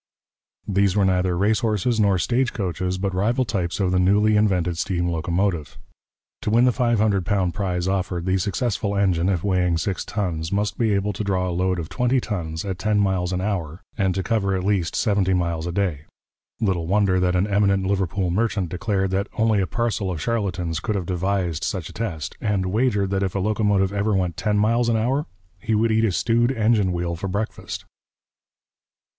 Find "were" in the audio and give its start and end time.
0.97-1.05